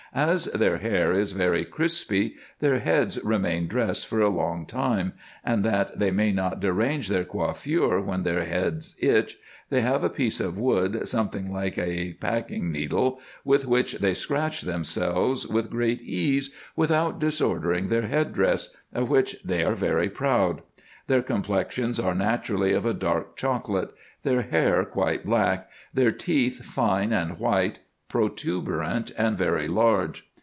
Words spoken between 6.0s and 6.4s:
may